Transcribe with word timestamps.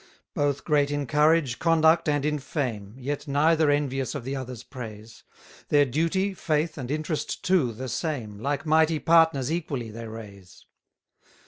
48 0.33 0.33
Both 0.47 0.63
great 0.65 0.89
in 0.89 1.05
courage, 1.05 1.59
conduct, 1.59 2.09
and 2.09 2.25
in 2.25 2.39
fame, 2.39 2.95
Yet 2.97 3.27
neither 3.27 3.69
envious 3.69 4.15
of 4.15 4.23
the 4.23 4.35
other's 4.35 4.63
praise; 4.63 5.23
Their 5.69 5.85
duty, 5.85 6.33
faith, 6.33 6.75
and 6.75 6.89
interest 6.89 7.43
too 7.45 7.71
the 7.71 7.87
same, 7.87 8.39
Like 8.39 8.65
mighty 8.65 8.97
partners 8.97 9.51
equally 9.51 9.91
they 9.91 10.07
raise. 10.07 10.65